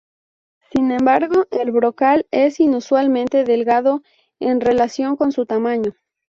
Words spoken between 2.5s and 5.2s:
inusualmente delgado en relación